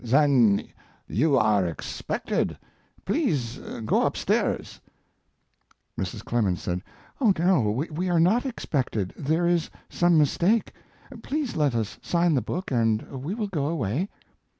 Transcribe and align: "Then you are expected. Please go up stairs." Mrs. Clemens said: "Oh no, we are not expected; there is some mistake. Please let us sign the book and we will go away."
"Then 0.03 0.63
you 1.07 1.37
are 1.37 1.67
expected. 1.67 2.57
Please 3.05 3.59
go 3.85 4.01
up 4.01 4.17
stairs." 4.17 4.81
Mrs. 5.95 6.25
Clemens 6.25 6.59
said: 6.59 6.81
"Oh 7.21 7.31
no, 7.37 7.69
we 7.69 8.09
are 8.09 8.19
not 8.19 8.43
expected; 8.43 9.13
there 9.15 9.45
is 9.45 9.69
some 9.89 10.17
mistake. 10.17 10.73
Please 11.21 11.55
let 11.55 11.75
us 11.75 11.99
sign 12.01 12.33
the 12.33 12.41
book 12.41 12.71
and 12.71 13.03
we 13.23 13.35
will 13.35 13.45
go 13.45 13.67
away." 13.67 14.09